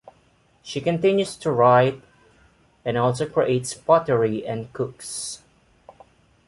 She 0.63 0.81
continues 0.81 1.35
to 1.35 1.51
write, 1.51 2.01
and 2.83 2.97
also 2.97 3.27
creates 3.29 3.75
pottery 3.75 4.43
and 4.47 4.73
cooks. 4.73 5.43